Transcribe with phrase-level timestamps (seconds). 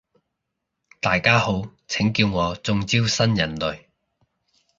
[0.99, 3.83] 大家好，請叫我中招新人類